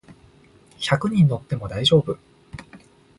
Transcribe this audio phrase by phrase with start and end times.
[0.79, 2.17] 百人乗っても大丈夫